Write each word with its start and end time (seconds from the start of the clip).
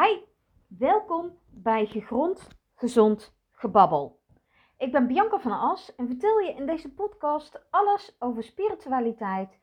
Hi, 0.00 0.18
welkom 0.66 1.38
bij 1.50 1.86
Gegrond 1.86 2.48
Gezond 2.74 3.34
Gebabbel. 3.50 4.20
Ik 4.78 4.92
ben 4.92 5.06
Bianca 5.06 5.40
van 5.40 5.52
As 5.52 5.94
en 5.94 6.06
vertel 6.06 6.38
je 6.38 6.54
in 6.54 6.66
deze 6.66 6.92
podcast 6.92 7.66
alles 7.70 8.16
over 8.18 8.42
spiritualiteit, 8.42 9.58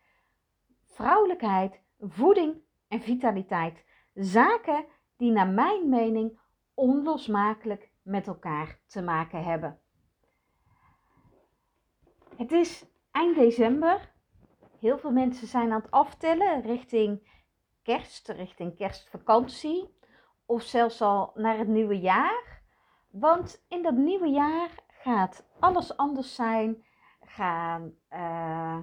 vrouwelijkheid, 0.85 1.81
voeding 1.99 2.61
en 2.87 3.01
vitaliteit. 3.01 3.85
Zaken 4.13 4.85
die 5.17 5.31
naar 5.31 5.47
mijn 5.47 5.89
mening 5.89 6.39
onlosmakelijk 6.73 7.91
met 8.01 8.27
elkaar 8.27 8.79
te 8.87 9.01
maken 9.01 9.43
hebben. 9.43 9.79
Het 12.35 12.51
is 12.51 12.85
eind 13.11 13.35
december. 13.35 14.11
Heel 14.79 14.97
veel 14.97 15.11
mensen 15.11 15.47
zijn 15.47 15.71
aan 15.71 15.81
het 15.81 15.91
aftellen 15.91 16.61
richting 16.61 17.27
kerst, 17.81 18.27
richting 18.27 18.77
kerstvakantie 18.77 19.97
of 20.49 20.63
zelfs 20.63 21.01
al 21.01 21.31
naar 21.35 21.57
het 21.57 21.67
nieuwe 21.67 21.99
jaar. 21.99 22.61
Want 23.09 23.65
in 23.67 23.83
dat 23.83 23.93
nieuwe 23.93 24.27
jaar 24.27 24.69
gaat 24.87 25.45
alles 25.59 25.97
anders 25.97 26.35
zijn, 26.35 26.83
gaan 27.19 27.93
uh, 28.13 28.77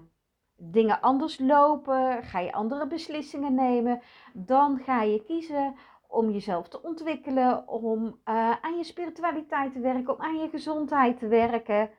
dingen 0.57 1.01
anders 1.01 1.39
lopen, 1.39 2.23
ga 2.23 2.39
je 2.39 2.53
andere 2.53 2.87
beslissingen 2.87 3.55
nemen. 3.55 4.03
Dan 4.33 4.79
ga 4.79 5.03
je 5.03 5.25
kiezen 5.25 5.75
om 6.09 6.31
jezelf 6.31 6.69
te 6.69 6.83
ontwikkelen, 6.83 7.69
om 7.69 8.05
uh, 8.05 8.51
aan 8.61 8.77
je 8.77 8.85
spiritualiteit 8.85 9.73
te 9.73 9.81
werken, 9.81 10.15
om 10.15 10.21
aan 10.21 10.39
je 10.39 10.49
gezondheid 10.49 11.19
te 11.19 11.29
werken. 11.29 11.91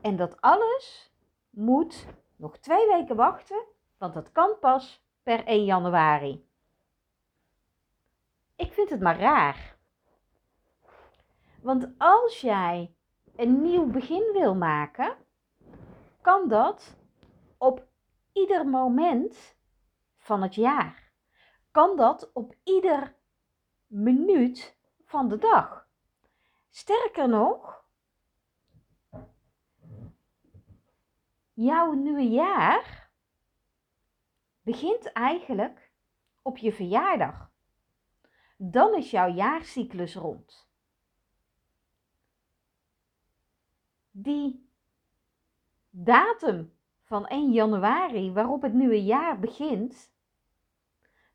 En 0.00 0.16
dat 0.16 0.40
alles 0.40 1.14
moet 1.50 2.06
nog 2.36 2.58
twee 2.58 2.86
weken 2.86 3.16
wachten, 3.16 3.64
want 3.98 4.14
dat 4.14 4.32
kan 4.32 4.50
pas 4.60 5.04
per 5.22 5.44
1 5.44 5.64
januari. 5.64 6.48
Ik 8.60 8.72
vind 8.72 8.90
het 8.90 9.00
maar 9.00 9.18
raar. 9.18 9.76
Want 11.62 11.88
als 11.98 12.40
jij 12.40 12.94
een 13.36 13.62
nieuw 13.62 13.86
begin 13.86 14.32
wil 14.32 14.54
maken, 14.54 15.16
kan 16.20 16.48
dat 16.48 16.96
op 17.58 17.86
ieder 18.32 18.66
moment 18.66 19.56
van 20.16 20.42
het 20.42 20.54
jaar. 20.54 21.12
Kan 21.70 21.96
dat 21.96 22.30
op 22.32 22.54
ieder 22.64 23.14
minuut 23.86 24.76
van 25.04 25.28
de 25.28 25.38
dag. 25.38 25.88
Sterker 26.70 27.28
nog, 27.28 27.84
jouw 31.52 31.92
nieuwe 31.92 32.28
jaar 32.28 33.10
begint 34.62 35.12
eigenlijk 35.12 35.90
op 36.42 36.56
je 36.56 36.72
verjaardag 36.72 37.49
dan 38.62 38.94
is 38.94 39.10
jouw 39.10 39.28
jaarcyclus 39.32 40.14
rond. 40.14 40.68
Die 44.10 44.68
datum 45.90 46.72
van 47.04 47.26
1 47.26 47.52
januari 47.52 48.32
waarop 48.32 48.62
het 48.62 48.72
nieuwe 48.72 49.04
jaar 49.04 49.38
begint, 49.38 50.12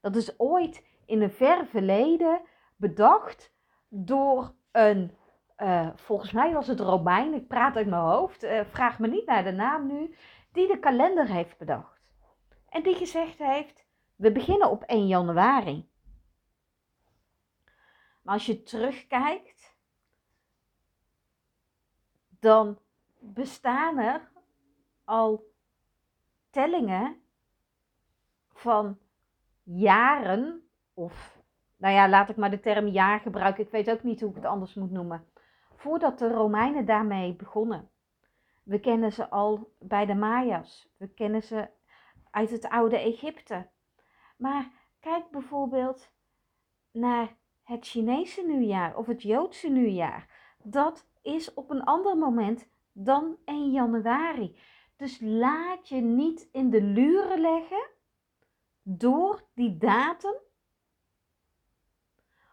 dat 0.01 0.15
is 0.15 0.39
ooit 0.39 0.85
in 1.05 1.21
een 1.21 1.31
ver 1.31 1.65
verleden 1.65 2.41
bedacht 2.75 3.53
door 3.87 4.53
een, 4.71 5.17
uh, 5.57 5.89
volgens 5.95 6.31
mij 6.31 6.53
was 6.53 6.67
het 6.67 6.79
Romein, 6.79 7.33
ik 7.33 7.47
praat 7.47 7.75
uit 7.75 7.87
mijn 7.87 8.01
hoofd, 8.01 8.43
uh, 8.43 8.61
vraag 8.65 8.99
me 8.99 9.07
niet 9.07 9.25
naar 9.25 9.43
de 9.43 9.51
naam 9.51 9.87
nu, 9.87 10.15
die 10.51 10.67
de 10.67 10.79
kalender 10.79 11.27
heeft 11.27 11.57
bedacht. 11.57 12.01
En 12.69 12.83
die 12.83 12.95
gezegd 12.95 13.37
heeft, 13.37 13.85
we 14.15 14.31
beginnen 14.31 14.69
op 14.69 14.83
1 14.83 15.07
januari. 15.07 15.93
Maar 18.25 18.33
als 18.33 18.45
je 18.45 18.63
terugkijkt, 18.63 19.75
dan 22.39 22.79
bestaan 23.19 23.97
er 23.97 24.31
al 25.03 25.51
tellingen 26.49 27.21
van 28.53 28.97
jaren, 29.63 30.69
of 30.93 31.41
nou 31.77 31.93
ja, 31.93 32.09
laat 32.09 32.29
ik 32.29 32.35
maar 32.35 32.49
de 32.49 32.59
term 32.59 32.87
jaar 32.87 33.19
gebruiken, 33.19 33.63
ik 33.63 33.71
weet 33.71 33.89
ook 33.89 34.03
niet 34.03 34.21
hoe 34.21 34.29
ik 34.29 34.35
het 34.35 34.45
anders 34.45 34.73
moet 34.73 34.91
noemen, 34.91 35.27
voordat 35.75 36.19
de 36.19 36.27
Romeinen 36.27 36.85
daarmee 36.85 37.35
begonnen. 37.35 37.89
We 38.63 38.79
kennen 38.79 39.11
ze 39.11 39.29
al 39.29 39.73
bij 39.79 40.05
de 40.05 40.15
Maya's, 40.15 40.89
we 40.97 41.07
kennen 41.07 41.43
ze 41.43 41.69
uit 42.31 42.49
het 42.49 42.69
oude 42.69 42.97
Egypte. 42.97 43.69
Maar 44.37 44.71
kijk 44.99 45.29
bijvoorbeeld 45.29 46.11
naar 46.91 47.35
het 47.65 47.87
Chinese 47.87 48.41
nieuwjaar 48.41 48.97
of 48.97 49.05
het 49.05 49.21
Joodse 49.21 49.69
nieuwjaar. 49.69 50.29
Dat 50.63 51.07
is 51.21 51.53
op 51.53 51.69
een 51.69 51.83
ander 51.83 52.17
moment 52.17 52.67
dan 52.91 53.37
1 53.45 53.71
januari. 53.71 54.57
Dus 54.95 55.19
laat 55.21 55.89
je 55.89 56.01
niet 56.01 56.49
in 56.51 56.69
de 56.69 56.81
luren 56.81 57.39
leggen 57.39 57.87
door 58.81 59.43
die 59.53 59.77
datum. 59.77 60.35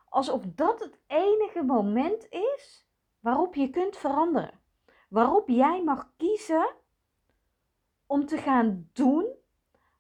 Alsof 0.09 0.43
dat 0.55 0.81
het 0.81 1.01
enige 1.07 1.63
moment 1.63 2.27
is 2.31 2.89
waarop 3.21 3.55
je 3.55 3.71
kunt 3.71 3.97
veranderen. 3.97 4.61
Waarop 5.09 5.49
jij 5.49 5.83
mag 5.85 6.13
kiezen 6.17 6.75
om 8.07 8.27
te 8.27 8.37
gaan 8.37 8.91
doen 8.93 9.27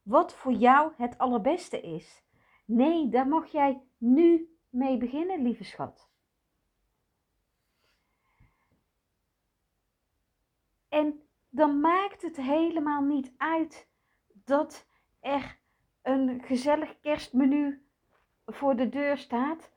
wat 0.02 0.34
voor 0.34 0.52
jou 0.52 0.92
het 0.96 1.18
allerbeste 1.18 1.80
is. 1.80 2.24
Nee, 2.64 3.08
daar 3.08 3.28
mag 3.28 3.46
jij 3.46 3.82
nu 3.98 4.51
mee 4.72 4.96
beginnen, 4.96 5.42
lieve 5.42 5.64
schat. 5.64 6.10
En 10.88 11.22
dan 11.48 11.80
maakt 11.80 12.22
het 12.22 12.36
helemaal 12.36 13.02
niet 13.02 13.32
uit 13.36 13.88
dat 14.44 14.86
er 15.20 15.58
een 16.02 16.42
gezellig 16.44 17.00
kerstmenu 17.00 17.86
voor 18.46 18.76
de 18.76 18.88
deur 18.88 19.16
staat. 19.16 19.70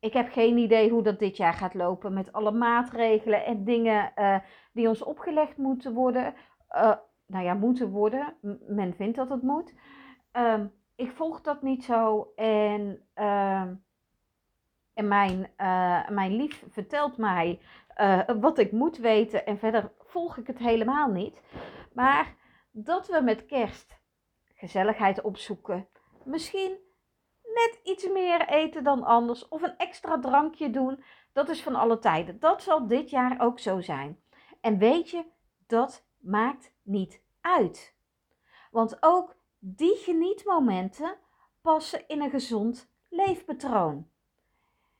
Ik 0.00 0.12
heb 0.12 0.32
geen 0.32 0.56
idee 0.56 0.90
hoe 0.90 1.02
dat 1.02 1.18
dit 1.18 1.36
jaar 1.36 1.54
gaat 1.54 1.74
lopen 1.74 2.12
met 2.12 2.32
alle 2.32 2.52
maatregelen 2.52 3.44
en 3.44 3.64
dingen 3.64 4.12
uh, 4.16 4.38
die 4.72 4.88
ons 4.88 5.02
opgelegd 5.02 5.56
moeten 5.56 5.94
worden. 5.94 6.34
Uh, 6.70 6.96
nou 7.26 7.44
ja, 7.44 7.54
moeten 7.54 7.90
worden. 7.90 8.36
Men 8.68 8.94
vindt 8.94 9.16
dat 9.16 9.28
het 9.28 9.42
moet. 9.42 9.74
Uh, 10.32 10.64
ik 10.94 11.10
volg 11.10 11.40
dat 11.40 11.62
niet 11.62 11.84
zo 11.84 12.32
en 12.34 13.06
ehm, 13.14 13.74
en 14.96 15.08
mijn, 15.08 15.50
uh, 15.58 16.08
mijn 16.08 16.36
lief 16.36 16.64
vertelt 16.70 17.16
mij 17.16 17.60
uh, 17.96 18.20
wat 18.40 18.58
ik 18.58 18.72
moet 18.72 18.96
weten 18.96 19.46
en 19.46 19.58
verder 19.58 19.92
volg 19.98 20.36
ik 20.36 20.46
het 20.46 20.58
helemaal 20.58 21.08
niet. 21.08 21.40
Maar 21.92 22.34
dat 22.70 23.06
we 23.06 23.20
met 23.20 23.46
kerst 23.46 23.98
gezelligheid 24.54 25.20
opzoeken, 25.20 25.88
misschien 26.24 26.78
net 27.42 27.80
iets 27.84 28.08
meer 28.08 28.48
eten 28.48 28.84
dan 28.84 29.02
anders 29.02 29.48
of 29.48 29.62
een 29.62 29.76
extra 29.76 30.20
drankje 30.20 30.70
doen, 30.70 31.04
dat 31.32 31.48
is 31.48 31.62
van 31.62 31.74
alle 31.74 31.98
tijden. 31.98 32.38
Dat 32.38 32.62
zal 32.62 32.86
dit 32.86 33.10
jaar 33.10 33.40
ook 33.40 33.58
zo 33.58 33.80
zijn. 33.80 34.20
En 34.60 34.78
weet 34.78 35.10
je, 35.10 35.24
dat 35.66 36.06
maakt 36.18 36.72
niet 36.82 37.22
uit. 37.40 37.94
Want 38.70 38.96
ook 39.00 39.36
die 39.58 39.96
genietmomenten 39.96 41.16
passen 41.60 42.08
in 42.08 42.22
een 42.22 42.30
gezond 42.30 42.90
leefpatroon 43.08 44.10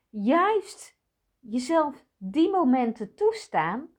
juist 0.09 0.97
jezelf 1.39 2.05
die 2.17 2.49
momenten 2.49 3.15
toestaan, 3.15 3.89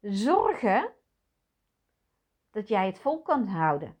zorgen 0.00 0.92
dat 2.50 2.68
jij 2.68 2.86
het 2.86 2.98
vol 2.98 3.22
kan 3.22 3.46
houden. 3.46 3.98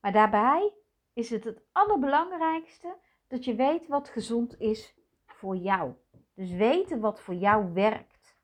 Maar 0.00 0.12
daarbij 0.12 0.72
is 1.12 1.30
het 1.30 1.44
het 1.44 1.62
allerbelangrijkste 1.72 2.96
dat 3.26 3.44
je 3.44 3.54
weet 3.54 3.86
wat 3.86 4.08
gezond 4.08 4.60
is 4.60 4.94
voor 5.26 5.56
jou. 5.56 5.94
Dus 6.34 6.50
weten 6.50 7.00
wat 7.00 7.20
voor 7.20 7.34
jou 7.34 7.72
werkt. 7.72 8.36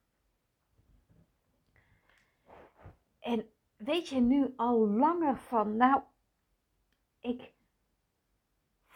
En 3.21 3.51
weet 3.77 4.09
je 4.09 4.21
nu 4.21 4.53
al 4.57 4.89
langer 4.89 5.37
van, 5.37 5.77
nou, 5.77 6.03
ik 7.21 7.53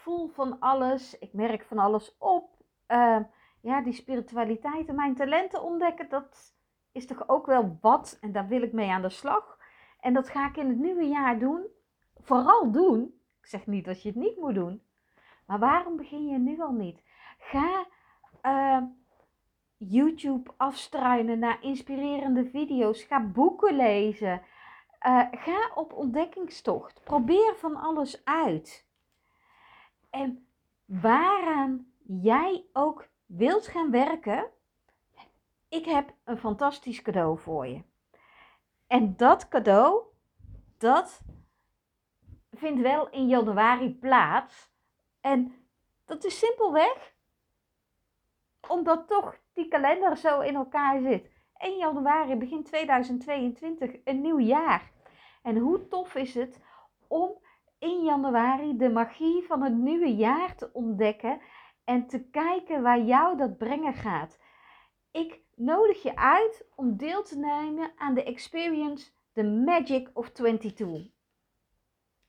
voel 0.09 0.29
van 0.29 0.61
alles, 0.61 1.19
ik 1.19 1.33
merk 1.33 1.65
van 1.65 1.79
alles 1.79 2.17
op. 2.19 2.51
Uh, 2.89 3.19
ja, 3.61 3.83
die 3.83 3.93
spiritualiteit 3.93 4.89
en 4.89 4.95
mijn 4.95 5.15
talenten 5.15 5.63
ontdekken, 5.63 6.09
dat 6.09 6.55
is 6.93 7.07
toch 7.07 7.29
ook 7.29 7.47
wel 7.47 7.79
wat. 7.81 8.19
En 8.21 8.33
daar 8.33 8.49
wil 8.49 8.63
ik 8.63 8.73
mee 8.73 8.91
aan 8.91 9.03
de 9.03 9.09
slag. 9.09 9.59
En 10.01 10.15
dat 10.15 10.29
ga 10.29 10.49
ik 10.49 10.57
in 10.57 10.69
het 10.69 10.79
nieuwe 10.79 11.05
jaar 11.05 11.39
doen. 11.39 11.67
Vooral 12.21 12.71
doen. 12.71 13.03
Ik 13.41 13.47
zeg 13.47 13.67
niet 13.67 13.85
dat 13.85 14.03
je 14.03 14.09
het 14.09 14.19
niet 14.19 14.37
moet 14.37 14.55
doen. 14.55 14.83
Maar 15.47 15.59
waarom 15.59 15.97
begin 15.97 16.27
je 16.27 16.39
nu 16.39 16.61
al 16.61 16.73
niet? 16.73 17.03
Ga 17.39 17.87
uh, 18.43 18.83
YouTube 19.77 20.51
afstruinen 20.57 21.39
naar 21.39 21.63
inspirerende 21.63 22.45
video's. 22.45 23.03
Ga 23.03 23.21
boeken 23.21 23.77
lezen. 23.77 24.43
Uh, 25.07 25.27
ga 25.31 25.71
op 25.75 25.93
ontdekkingstocht. 25.93 27.01
Probeer 27.05 27.55
van 27.57 27.77
alles 27.77 28.25
uit. 28.25 28.88
En 30.11 30.47
waaraan 30.85 31.93
jij 32.07 32.65
ook 32.73 33.09
wilt 33.27 33.67
gaan 33.67 33.91
werken, 33.91 34.51
ik 35.69 35.85
heb 35.85 36.15
een 36.25 36.39
fantastisch 36.39 37.03
cadeau 37.03 37.39
voor 37.39 37.67
je. 37.67 37.83
En 38.87 39.17
dat 39.17 39.49
cadeau, 39.49 40.03
dat 40.79 41.23
vindt 42.51 42.81
wel 42.81 43.09
in 43.09 43.29
januari 43.29 43.95
plaats. 43.95 44.71
En 45.21 45.67
dat 46.05 46.25
is 46.25 46.39
simpelweg 46.39 47.17
omdat 48.69 49.09
toch 49.09 49.39
die 49.53 49.69
kalender 49.69 50.17
zo 50.17 50.41
in 50.41 50.55
elkaar 50.55 51.01
zit. 51.01 51.31
1 51.57 51.79
januari, 51.79 52.37
begin 52.37 52.65
2022, 52.65 53.97
een 54.05 54.21
nieuw 54.21 54.41
jaar. 54.41 54.91
En 55.43 55.57
hoe 55.57 55.89
tof 55.89 56.15
is 56.15 56.35
het 56.35 56.61
om 57.07 57.39
in 57.79 58.05
januari 58.05 58.77
de 58.77 58.91
magie 58.91 59.45
van 59.47 59.63
het 59.63 59.75
nieuwe 59.75 60.15
jaar 60.15 60.57
te 60.57 60.71
ontdekken 60.73 61.41
en 61.85 62.07
te 62.07 62.29
kijken 62.31 62.83
waar 62.83 63.01
jou 63.01 63.37
dat 63.37 63.59
brengen 63.59 63.95
gaat. 63.95 64.39
Ik 65.11 65.41
nodig 65.55 66.03
je 66.03 66.17
uit 66.17 66.67
om 66.75 66.97
deel 66.97 67.23
te 67.23 67.39
nemen 67.39 67.93
aan 67.97 68.15
de 68.15 68.23
experience 68.23 69.11
The 69.33 69.43
Magic 69.43 70.11
of 70.13 70.31
22. 70.31 71.11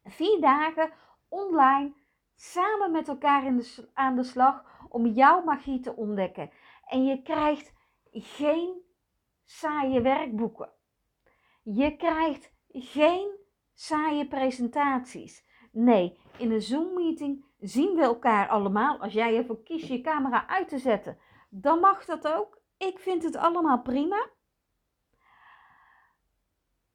Vier 0.04 0.42
dagen 0.42 0.92
online 1.28 1.94
samen 2.36 2.92
met 2.92 3.08
elkaar 3.08 3.46
in 3.46 3.58
de, 3.58 3.90
aan 3.94 4.16
de 4.16 4.24
slag 4.24 4.64
om 4.90 5.06
jouw 5.06 5.44
magie 5.44 5.80
te 5.80 5.96
ontdekken. 5.96 6.52
En 6.86 7.06
je 7.06 7.22
krijgt 7.22 7.74
geen 8.12 8.82
saaie 9.46 10.02
werkboeken. 10.02 10.70
Je 11.64 11.96
krijgt 11.96 12.54
geen 12.70 13.40
saaie 13.80 14.28
presentaties. 14.28 15.46
Nee, 15.72 16.20
in 16.38 16.52
een 16.52 16.62
Zoom-meeting 16.62 17.46
zien 17.60 17.96
we 17.96 18.02
elkaar 18.02 18.50
allemaal. 18.50 19.00
Als 19.02 19.14
jij 19.14 19.38
ervoor 19.38 19.64
kiest 19.64 19.88
je 19.88 20.02
camera 20.02 20.48
uit 20.48 20.68
te 20.68 20.78
zetten, 20.78 21.18
dan 21.50 21.80
mag 21.80 22.06
dat 22.06 22.28
ook. 22.28 22.62
Ik 22.78 23.00
vind 23.00 23.24
het 23.24 23.36
allemaal 23.36 23.82
prima. 23.82 24.30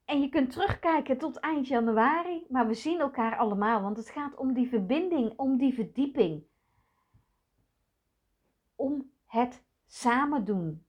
En 0.05 0.21
je 0.21 0.29
kunt 0.29 0.51
terugkijken 0.51 1.19
tot 1.19 1.37
eind 1.37 1.69
januari, 1.69 2.47
maar 2.49 2.67
we 2.67 2.75
zien 2.75 3.01
elkaar 3.01 3.37
allemaal, 3.37 3.83
want 3.83 3.97
het 3.97 4.11
gaat 4.11 4.37
om 4.37 4.53
die 4.53 4.69
verbinding, 4.69 5.39
om 5.39 5.57
die 5.57 5.75
verdieping. 5.75 6.45
Om 8.75 9.13
het 9.25 9.65
samen 9.87 10.45
doen. 10.45 10.87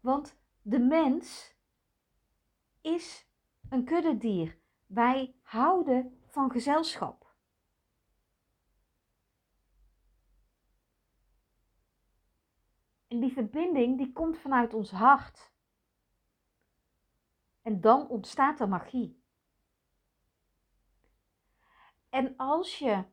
Want 0.00 0.40
de 0.62 0.78
mens 0.78 1.58
is 2.94 3.26
een 3.68 3.84
kuddedier. 3.84 4.58
Wij 4.86 5.34
houden 5.42 6.20
van 6.26 6.50
gezelschap. 6.50 7.34
En 13.08 13.20
die 13.20 13.32
verbinding 13.32 13.98
die 13.98 14.12
komt 14.12 14.38
vanuit 14.38 14.74
ons 14.74 14.90
hart. 14.90 15.52
En 17.62 17.80
dan 17.80 18.08
ontstaat 18.08 18.60
er 18.60 18.68
magie. 18.68 19.22
En 22.08 22.36
als 22.36 22.78
je 22.78 23.04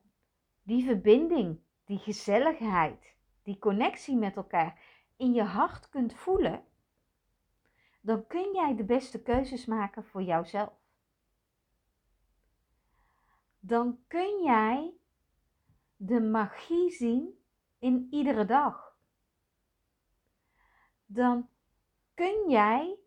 die 0.62 0.84
verbinding, 0.84 1.60
die 1.84 1.98
gezelligheid, 1.98 3.16
die 3.42 3.58
connectie 3.58 4.16
met 4.16 4.36
elkaar 4.36 4.80
in 5.16 5.32
je 5.32 5.42
hart 5.42 5.88
kunt 5.88 6.14
voelen, 6.14 6.67
dan 8.08 8.26
kun 8.26 8.52
jij 8.54 8.76
de 8.76 8.84
beste 8.84 9.22
keuzes 9.22 9.66
maken 9.66 10.04
voor 10.04 10.22
jouzelf. 10.22 10.72
Dan 13.60 13.98
kun 14.06 14.42
jij 14.42 14.94
de 15.96 16.20
magie 16.20 16.90
zien 16.90 17.44
in 17.78 18.08
iedere 18.10 18.44
dag. 18.44 18.96
Dan 21.06 21.48
kun 22.14 22.50
jij 22.50 22.98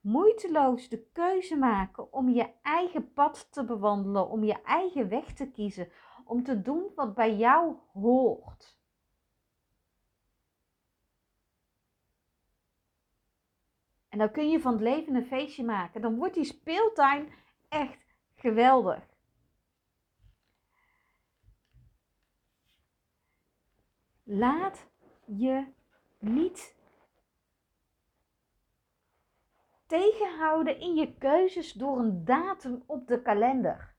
moeiteloos 0.00 0.88
de 0.88 1.06
keuze 1.12 1.56
maken 1.56 2.12
om 2.12 2.28
je 2.28 2.52
eigen 2.62 3.12
pad 3.12 3.52
te 3.52 3.64
bewandelen, 3.64 4.28
om 4.28 4.44
je 4.44 4.62
eigen 4.62 5.08
weg 5.08 5.32
te 5.32 5.50
kiezen, 5.50 5.88
om 6.24 6.42
te 6.42 6.62
doen 6.62 6.92
wat 6.94 7.14
bij 7.14 7.36
jou 7.36 7.76
hoort. 7.92 8.79
En 14.10 14.18
dan 14.18 14.30
kun 14.30 14.50
je 14.50 14.60
van 14.60 14.72
het 14.72 14.80
leven 14.80 15.14
een 15.14 15.26
feestje 15.26 15.64
maken. 15.64 16.00
Dan 16.00 16.16
wordt 16.16 16.34
die 16.34 16.44
speeltuin 16.44 17.32
echt 17.68 18.14
geweldig. 18.34 19.08
Laat 24.22 24.86
je 25.24 25.66
niet 26.18 26.76
tegenhouden 29.86 30.80
in 30.80 30.94
je 30.94 31.14
keuzes 31.14 31.72
door 31.72 31.98
een 31.98 32.24
datum 32.24 32.82
op 32.86 33.06
de 33.06 33.22
kalender. 33.22 33.94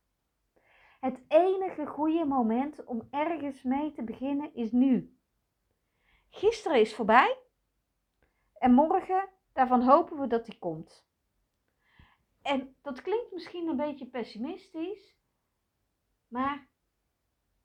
Het 1.00 1.20
enige 1.28 1.86
goede 1.86 2.26
moment 2.26 2.84
om 2.86 3.08
ergens 3.12 3.64
mee 3.64 3.92
te 3.92 4.04
beginnen 4.04 4.56
is 4.56 4.72
nu. 4.72 5.18
Gisteren 6.30 6.80
is 6.80 6.96
voorbij 6.96 7.38
en 8.54 8.74
morgen, 8.74 9.30
daarvan 9.54 9.82
hopen 9.82 10.20
we 10.20 10.28
dat 10.28 10.46
die 10.46 10.60
komt. 10.60 11.06
En 12.42 12.76
dat 12.82 13.02
klinkt 13.02 13.32
misschien 13.32 13.68
een 13.68 13.78
beetje 13.78 14.06
pessimistisch, 14.06 15.16
maar 16.28 16.68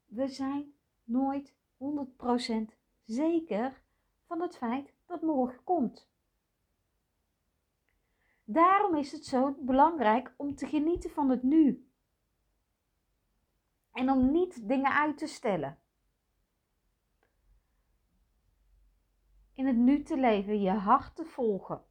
we 0.04 0.28
zijn 0.28 0.74
nooit 1.04 1.54
100% 1.54 2.76
zeker 3.04 3.82
van 4.26 4.40
het 4.40 4.56
feit 4.56 4.94
dat 5.06 5.22
morgen 5.22 5.64
komt. 5.64 6.08
Daarom 8.44 8.96
is 8.96 9.12
het 9.12 9.24
zo 9.24 9.56
belangrijk 9.58 10.34
om 10.36 10.54
te 10.54 10.66
genieten 10.66 11.10
van 11.10 11.30
het 11.30 11.42
nu. 11.42 11.88
En 13.92 14.10
om 14.10 14.30
niet 14.30 14.68
dingen 14.68 14.92
uit 14.92 15.18
te 15.18 15.26
stellen. 15.26 15.78
In 19.56 19.66
het 19.66 19.76
nu 19.76 20.02
te 20.02 20.16
leven, 20.16 20.60
je 20.60 20.70
hart 20.70 21.16
te 21.16 21.24
volgen. 21.24 21.84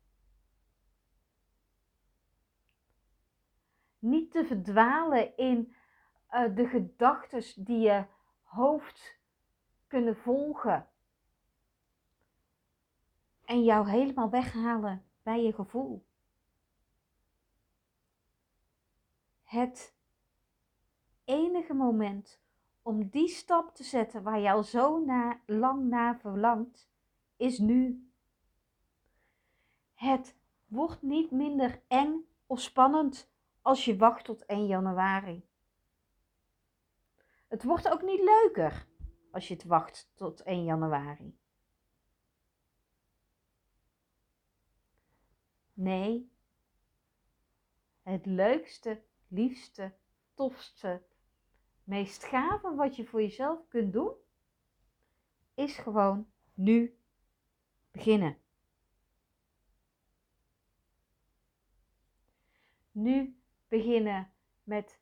Niet 3.99 4.31
te 4.31 4.45
verdwalen 4.45 5.37
in 5.37 5.75
uh, 6.31 6.55
de 6.55 6.67
gedachten 6.67 7.65
die 7.65 7.79
je 7.79 8.05
hoofd 8.43 9.19
kunnen 9.87 10.15
volgen. 10.15 10.87
En 13.45 13.63
jou 13.63 13.89
helemaal 13.89 14.29
weghalen 14.29 15.05
bij 15.23 15.43
je 15.43 15.53
gevoel. 15.53 16.05
het 19.55 19.95
enige 21.23 21.73
moment 21.73 22.41
om 22.81 23.09
die 23.09 23.27
stap 23.27 23.75
te 23.75 23.83
zetten 23.83 24.23
waar 24.23 24.39
al 24.51 24.63
zo 24.63 25.05
lang 25.45 25.89
naar 25.89 26.19
verlangt, 26.19 26.89
is 27.37 27.59
nu. 27.59 28.09
Het 29.93 30.35
wordt 30.65 31.01
niet 31.01 31.31
minder 31.31 31.81
eng 31.87 32.25
of 32.45 32.61
spannend 32.61 33.31
als 33.61 33.85
je 33.85 33.97
wacht 33.97 34.25
tot 34.25 34.45
1 34.45 34.65
januari. 34.65 35.47
Het 37.47 37.63
wordt 37.63 37.89
ook 37.89 38.01
niet 38.01 38.21
leuker 38.21 38.87
als 39.31 39.47
je 39.47 39.53
het 39.53 39.63
wacht 39.63 40.11
tot 40.13 40.41
1 40.41 40.63
januari. 40.63 41.37
Nee, 45.73 46.31
het 48.01 48.25
leukste 48.25 49.03
liefste, 49.27 49.93
tofste, 50.33 51.03
meest 51.83 52.23
gave 52.23 52.75
wat 52.75 52.95
je 52.95 53.05
voor 53.05 53.21
jezelf 53.21 53.67
kunt 53.67 53.93
doen, 53.93 54.13
is 55.53 55.77
gewoon 55.77 56.31
nu 56.53 56.97
beginnen. 57.95 58.37
Nu 62.91 63.39
beginnen 63.67 64.31
met 64.63 64.99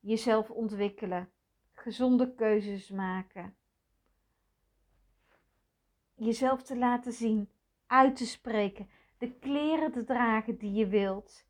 jezelf 0.00 0.50
ontwikkelen, 0.50 1.32
gezonde 1.72 2.34
keuzes 2.34 2.90
maken, 2.90 3.56
jezelf 6.14 6.62
te 6.62 6.78
laten 6.78 7.12
zien, 7.12 7.50
uit 7.86 8.16
te 8.16 8.26
spreken, 8.26 8.88
de 9.18 9.38
kleren 9.38 9.92
te 9.92 10.04
dragen 10.04 10.58
die 10.58 10.72
je 10.72 10.86
wilt 10.86 11.48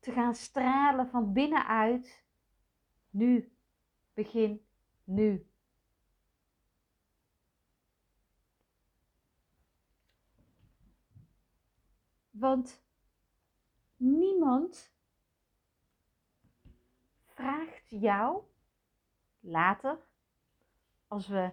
te 0.00 0.12
gaan 0.12 0.34
stralen 0.34 1.08
van 1.08 1.32
binnenuit. 1.32 2.24
Nu, 3.10 3.52
begin 4.14 4.66
nu. 5.04 5.51
Want 12.42 12.82
niemand 13.96 14.92
vraagt 17.26 17.88
jou 17.88 18.42
later, 19.40 19.98
als 21.06 21.28
we 21.28 21.52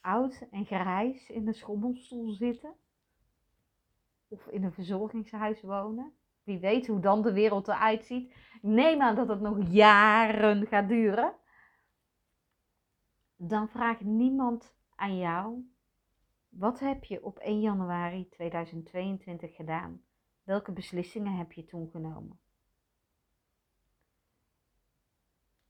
oud 0.00 0.46
en 0.50 0.66
grijs 0.66 1.30
in 1.30 1.46
een 1.46 1.54
schommelstoel 1.54 2.30
zitten, 2.30 2.74
of 4.28 4.46
in 4.46 4.64
een 4.64 4.72
verzorgingshuis 4.72 5.62
wonen, 5.62 6.12
wie 6.42 6.58
weet 6.58 6.86
hoe 6.86 7.00
dan 7.00 7.22
de 7.22 7.32
wereld 7.32 7.68
eruit 7.68 8.04
ziet. 8.04 8.34
neem 8.62 9.02
aan 9.02 9.14
dat 9.14 9.28
het 9.28 9.40
nog 9.40 9.70
jaren 9.70 10.66
gaat 10.66 10.88
duren. 10.88 11.34
Dan 13.36 13.68
vraagt 13.68 14.00
niemand 14.04 14.74
aan 14.94 15.18
jou: 15.18 15.70
wat 16.58 16.78
heb 16.78 17.04
je 17.04 17.24
op 17.24 17.38
1 17.38 17.60
januari 17.60 18.28
2022 18.28 19.54
gedaan? 19.54 20.02
Welke 20.42 20.72
beslissingen 20.72 21.36
heb 21.36 21.52
je 21.52 21.64
toen 21.64 21.88
genomen? 21.90 22.40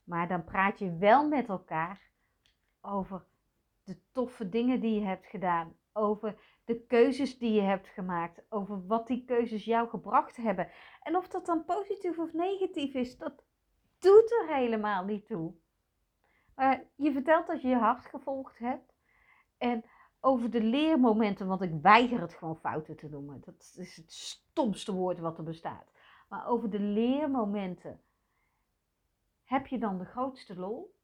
Maar 0.05 0.29
dan 0.29 0.45
praat 0.45 0.79
je 0.79 0.97
wel 0.97 1.29
met 1.29 1.49
elkaar 1.49 2.11
over 2.81 3.25
de 3.85 3.99
toffe 4.13 4.49
dingen 4.49 4.81
die 4.81 5.01
je 5.01 5.07
hebt 5.07 5.27
gedaan. 5.27 5.77
Over 5.93 6.41
de 6.65 6.81
keuzes 6.87 7.39
die 7.39 7.53
je 7.53 7.61
hebt 7.61 7.89
gemaakt. 7.89 8.43
Over 8.49 8.87
wat 8.87 9.07
die 9.07 9.25
keuzes 9.25 9.65
jou 9.65 9.89
gebracht 9.89 10.37
hebben. 10.37 10.71
En 11.03 11.17
of 11.17 11.29
dat 11.29 11.47
dan 11.47 11.65
positief 11.65 12.19
of 12.19 12.33
negatief 12.33 12.95
is, 12.95 13.17
dat 13.17 13.45
doet 13.99 14.33
er 14.33 14.55
helemaal 14.55 15.05
niet 15.05 15.27
toe. 15.27 15.55
Je 16.97 17.13
vertelt 17.13 17.47
dat 17.47 17.63
je 17.63 17.69
je 17.69 17.77
hart 17.77 18.07
gevolgd 18.07 18.59
hebt. 18.59 18.95
En 19.59 19.85
over 20.21 20.51
de 20.51 20.63
leermomenten, 20.63 21.47
want 21.47 21.63
ik 21.63 21.73
weiger 21.83 22.21
het 22.21 22.35
gewoon 22.35 22.57
fouten 22.57 22.97
te 22.97 23.09
noemen. 23.09 23.41
Dat 23.41 23.75
is 23.77 23.97
het 23.97 24.13
stomste 24.13 24.93
woord 24.93 25.19
wat 25.19 25.39
er 25.39 25.45
bestaat. 25.45 25.93
Maar 26.29 26.47
over 26.47 26.71
de 26.71 26.81
leermomenten 26.81 28.01
heb 29.45 29.67
je 29.67 29.79
dan 29.79 29.99
de 29.99 30.05
grootste 30.05 30.57
lol? 30.57 30.97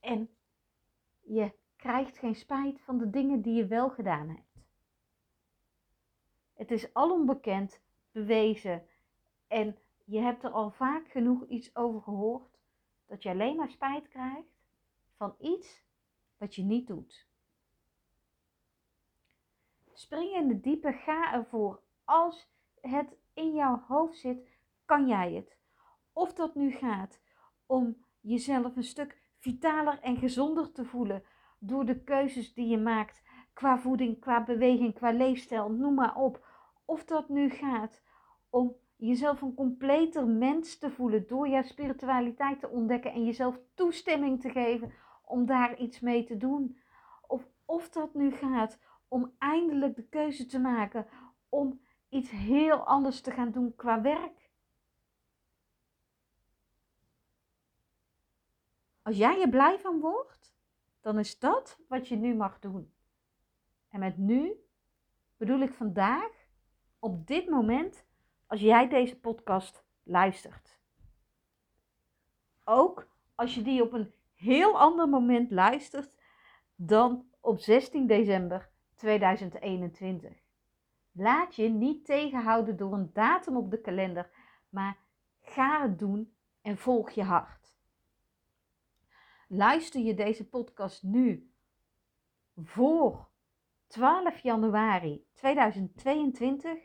En 0.00 0.30
je 1.20 1.52
krijgt 1.76 2.18
geen 2.18 2.34
spijt 2.34 2.80
van 2.80 2.98
de 2.98 3.10
dingen 3.10 3.42
die 3.42 3.54
je 3.54 3.66
wel 3.66 3.90
gedaan 3.90 4.28
hebt. 4.28 4.46
Het 6.54 6.70
is 6.70 6.94
alom 6.94 7.26
bekend, 7.26 7.80
bewezen 8.12 8.86
en 9.46 9.78
je 10.04 10.18
hebt 10.18 10.44
er 10.44 10.50
al 10.50 10.70
vaak 10.70 11.08
genoeg 11.08 11.46
iets 11.46 11.76
over 11.76 12.02
gehoord 12.02 12.57
dat 13.08 13.22
je 13.22 13.30
alleen 13.30 13.56
maar 13.56 13.70
spijt 13.70 14.08
krijgt 14.08 14.56
van 15.16 15.34
iets 15.38 15.82
wat 16.36 16.54
je 16.54 16.62
niet 16.62 16.86
doet. 16.86 17.26
Spring 19.92 20.34
in 20.34 20.48
de 20.48 20.60
diepe, 20.60 20.92
ga 20.92 21.32
ervoor. 21.32 21.80
Als 22.04 22.48
het 22.80 23.16
in 23.34 23.54
jouw 23.54 23.84
hoofd 23.88 24.18
zit, 24.18 24.48
kan 24.84 25.06
jij 25.06 25.32
het. 25.32 25.58
Of 26.12 26.32
dat 26.32 26.54
nu 26.54 26.70
gaat 26.70 27.20
om 27.66 28.04
jezelf 28.20 28.76
een 28.76 28.84
stuk 28.84 29.20
vitaler 29.38 30.00
en 30.00 30.16
gezonder 30.16 30.72
te 30.72 30.84
voelen 30.84 31.24
door 31.58 31.84
de 31.84 32.02
keuzes 32.02 32.54
die 32.54 32.66
je 32.66 32.78
maakt 32.78 33.22
qua 33.52 33.78
voeding, 33.78 34.20
qua 34.20 34.44
beweging, 34.44 34.94
qua 34.94 35.10
leefstijl, 35.10 35.70
noem 35.70 35.94
maar 35.94 36.16
op. 36.16 36.46
Of 36.84 37.04
dat 37.04 37.28
nu 37.28 37.50
gaat 37.50 38.02
om 38.50 38.76
jezelf 38.98 39.42
een 39.42 39.54
completer 39.54 40.26
mens 40.26 40.78
te 40.78 40.90
voelen 40.90 41.26
door 41.26 41.48
jouw 41.48 41.62
spiritualiteit 41.62 42.60
te 42.60 42.68
ontdekken 42.68 43.12
en 43.12 43.24
jezelf 43.24 43.58
toestemming 43.74 44.40
te 44.40 44.50
geven 44.50 44.92
om 45.22 45.46
daar 45.46 45.78
iets 45.78 46.00
mee 46.00 46.24
te 46.24 46.36
doen. 46.36 46.78
Of, 47.26 47.48
of 47.64 47.90
dat 47.90 48.14
nu 48.14 48.30
gaat 48.30 48.78
om 49.08 49.34
eindelijk 49.38 49.96
de 49.96 50.08
keuze 50.08 50.46
te 50.46 50.58
maken 50.58 51.06
om 51.48 51.80
iets 52.08 52.30
heel 52.30 52.76
anders 52.76 53.20
te 53.20 53.30
gaan 53.30 53.50
doen 53.50 53.74
qua 53.76 54.00
werk. 54.00 54.50
Als 59.02 59.16
jij 59.16 59.40
er 59.40 59.48
blij 59.48 59.78
van 59.78 60.00
wordt, 60.00 60.54
dan 61.00 61.18
is 61.18 61.38
dat 61.38 61.78
wat 61.88 62.08
je 62.08 62.16
nu 62.16 62.34
mag 62.34 62.58
doen. 62.58 62.92
En 63.88 64.00
met 64.00 64.16
nu 64.16 64.52
bedoel 65.36 65.60
ik 65.60 65.72
vandaag, 65.72 66.46
op 66.98 67.26
dit 67.26 67.48
moment, 67.48 68.06
als 68.48 68.60
jij 68.60 68.88
deze 68.88 69.18
podcast 69.18 69.84
luistert. 70.02 70.78
Ook 72.64 73.08
als 73.34 73.54
je 73.54 73.62
die 73.62 73.82
op 73.82 73.92
een 73.92 74.12
heel 74.34 74.78
ander 74.78 75.08
moment 75.08 75.50
luistert 75.50 76.10
dan 76.74 77.26
op 77.40 77.58
16 77.58 78.06
december 78.06 78.70
2021. 78.94 80.36
Laat 81.12 81.54
je 81.54 81.68
niet 81.68 82.04
tegenhouden 82.04 82.76
door 82.76 82.92
een 82.92 83.10
datum 83.12 83.56
op 83.56 83.70
de 83.70 83.80
kalender, 83.80 84.30
maar 84.68 84.98
ga 85.40 85.82
het 85.82 85.98
doen 85.98 86.34
en 86.62 86.78
volg 86.78 87.10
je 87.10 87.22
hart. 87.22 87.76
Luister 89.48 90.00
je 90.00 90.14
deze 90.14 90.48
podcast 90.48 91.02
nu 91.02 91.52
voor 92.56 93.28
12 93.86 94.38
januari 94.38 95.26
2022, 95.34 96.78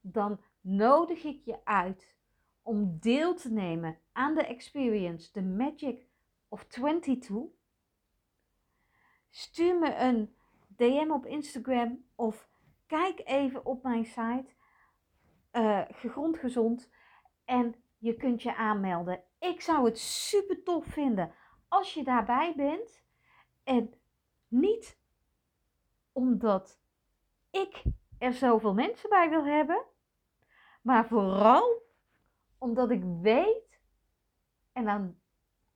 dan 0.00 0.40
nodig 0.64 1.24
ik 1.24 1.40
je 1.44 1.64
uit 1.64 2.14
om 2.62 2.98
deel 3.00 3.34
te 3.34 3.52
nemen 3.52 3.98
aan 4.12 4.34
de 4.34 4.46
experience 4.46 5.30
The 5.30 5.42
Magic 5.42 6.06
of 6.48 6.64
22. 6.64 7.36
Stuur 9.30 9.78
me 9.78 9.94
een 9.94 10.34
DM 10.68 11.10
op 11.10 11.26
Instagram 11.26 12.04
of 12.14 12.48
kijk 12.86 13.20
even 13.24 13.66
op 13.66 13.82
mijn 13.82 14.04
site 14.04 14.46
uh, 15.52 15.82
Gegrond 15.88 16.38
Gezond 16.38 16.90
en 17.44 17.74
je 17.98 18.14
kunt 18.14 18.42
je 18.42 18.56
aanmelden. 18.56 19.22
Ik 19.38 19.60
zou 19.60 19.84
het 19.84 19.98
super 19.98 20.62
tof 20.62 20.86
vinden 20.86 21.34
als 21.68 21.94
je 21.94 22.04
daarbij 22.04 22.52
bent. 22.56 23.02
En 23.64 23.94
niet 24.48 24.98
omdat 26.12 26.80
ik 27.50 27.82
er 28.18 28.32
zoveel 28.32 28.74
mensen 28.74 29.08
bij 29.08 29.30
wil 29.30 29.44
hebben, 29.44 29.84
maar 30.84 31.06
vooral 31.06 31.82
omdat 32.58 32.90
ik 32.90 33.02
weet 33.20 33.80
en 34.72 34.88
aan 34.88 35.20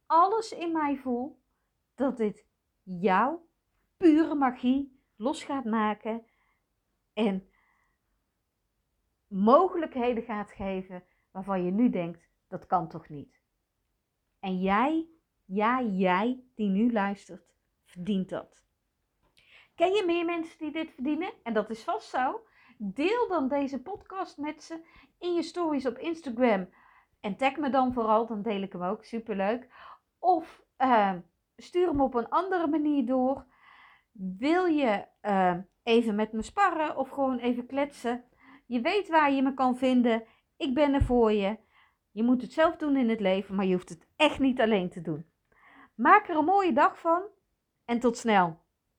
alles 0.07 0.53
in 0.53 0.73
mij 0.73 0.97
voel 0.97 1.41
dat 1.95 2.17
dit 2.17 2.47
jouw 2.83 3.47
pure 3.97 4.35
magie 4.35 5.01
los 5.17 5.45
gaat 5.45 5.65
maken 5.65 6.27
en 7.13 7.49
mogelijkheden 9.27 10.23
gaat 10.23 10.51
geven 10.51 11.05
waarvan 11.31 11.65
je 11.65 11.71
nu 11.71 11.91
denkt, 11.91 12.29
dat 12.49 12.67
kan 12.67 12.89
toch 12.89 13.09
niet. 13.09 13.41
En 14.41 14.61
jij, 14.61 15.09
ja 15.45 15.83
jij 15.83 16.45
die 16.55 16.69
nu 16.69 16.93
luistert, 16.93 17.55
verdient 17.85 18.29
dat. 18.29 18.65
Ken 19.75 19.93
je 19.93 20.05
meer 20.07 20.25
mensen 20.25 20.59
die 20.59 20.73
dit 20.73 20.91
verdienen? 20.91 21.33
En 21.43 21.55
dat 21.55 21.71
is 21.71 21.85
vast 21.85 22.09
zo. 22.09 22.47
Deel 22.81 23.29
dan 23.29 23.49
deze 23.49 23.83
podcast 23.83 24.37
met 24.37 24.63
ze 24.63 24.81
in 25.19 25.35
je 25.35 25.43
stories 25.43 25.87
op 25.87 25.99
Instagram. 25.99 26.69
En 27.21 27.37
tag 27.37 27.57
me 27.57 27.71
dan 27.71 27.93
vooral, 27.93 28.27
dan 28.27 28.43
deel 28.43 28.63
ik 28.63 28.73
hem 28.73 28.83
ook. 28.83 29.05
Superleuk. 29.05 29.69
Of 30.19 30.63
uh, 30.79 31.15
stuur 31.57 31.89
hem 31.89 32.01
op 32.01 32.15
een 32.15 32.29
andere 32.29 32.67
manier 32.67 33.07
door. 33.07 33.45
Wil 34.13 34.65
je 34.65 35.05
uh, 35.23 35.57
even 35.83 36.15
met 36.15 36.33
me 36.33 36.43
sparren 36.43 36.97
of 36.97 37.09
gewoon 37.09 37.39
even 37.39 37.67
kletsen. 37.67 38.25
Je 38.67 38.81
weet 38.81 39.09
waar 39.09 39.33
je 39.33 39.43
me 39.43 39.55
kan 39.55 39.77
vinden. 39.77 40.25
Ik 40.57 40.75
ben 40.75 40.95
er 40.95 41.03
voor 41.03 41.33
je. 41.33 41.59
Je 42.11 42.23
moet 42.23 42.43
het 42.43 42.53
zelf 42.53 42.77
doen 42.77 42.97
in 42.97 43.09
het 43.09 43.21
leven, 43.21 43.55
maar 43.55 43.67
je 43.67 43.75
hoeft 43.75 43.89
het 43.89 44.07
echt 44.17 44.39
niet 44.39 44.61
alleen 44.61 44.91
te 44.91 45.01
doen. 45.01 45.27
Maak 45.95 46.29
er 46.29 46.37
een 46.37 46.45
mooie 46.45 46.73
dag 46.73 47.01
van 47.01 47.23
en 47.85 48.01
tot 48.01 48.17
snel. 48.17 48.67